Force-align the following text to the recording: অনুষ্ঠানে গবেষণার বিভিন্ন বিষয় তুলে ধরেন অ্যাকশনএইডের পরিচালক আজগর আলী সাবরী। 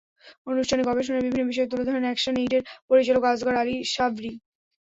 অনুষ্ঠানে 0.47 0.83
গবেষণার 0.85 1.25
বিভিন্ন 1.25 1.49
বিষয় 1.51 1.69
তুলে 1.69 1.83
ধরেন 1.87 2.03
অ্যাকশনএইডের 2.07 2.61
পরিচালক 2.89 3.23
আজগর 3.31 3.55
আলী 3.61 3.75
সাবরী। 3.93 4.31